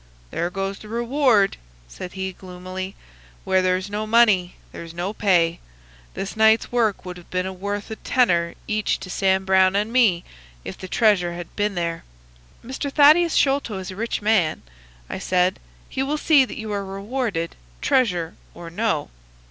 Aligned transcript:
"There 0.31 0.49
goes 0.49 0.79
the 0.79 0.87
reward!" 0.87 1.57
said 1.87 2.13
he, 2.13 2.33
gloomily. 2.33 2.95
"Where 3.43 3.61
there 3.61 3.77
is 3.77 3.87
no 3.87 4.07
money 4.07 4.55
there 4.71 4.83
is 4.83 4.95
no 4.95 5.13
pay. 5.13 5.59
This 6.15 6.35
night's 6.35 6.71
work 6.71 7.05
would 7.05 7.17
have 7.17 7.29
been 7.29 7.59
worth 7.59 7.91
a 7.91 7.97
tenner 7.97 8.55
each 8.67 8.99
to 9.01 9.11
Sam 9.11 9.45
Brown 9.45 9.75
and 9.75 9.93
me 9.93 10.23
if 10.65 10.75
the 10.75 10.87
treasure 10.87 11.33
had 11.33 11.55
been 11.55 11.75
there." 11.75 12.03
"Mr. 12.65 12.91
Thaddeus 12.91 13.35
Sholto 13.35 13.77
is 13.77 13.91
a 13.91 13.95
rich 13.95 14.23
man," 14.23 14.63
I 15.07 15.19
said. 15.19 15.59
"He 15.87 16.01
will 16.01 16.17
see 16.17 16.45
that 16.45 16.57
you 16.57 16.71
are 16.71 16.83
rewarded, 16.83 17.55
treasure 17.79 18.33
or 18.55 18.71
no." 18.71 19.11